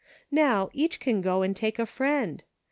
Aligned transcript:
Now, 0.31 0.71
each 0.73 0.99
can 0.99 1.21
go 1.21 1.43
and 1.43 1.55
take 1.55 1.77
a 1.77 1.85
friend. 1.85 2.41